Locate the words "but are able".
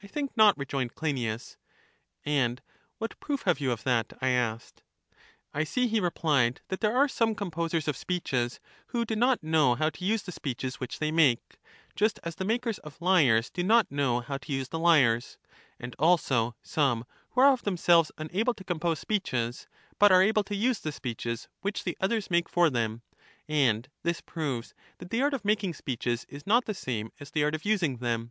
19.98-20.44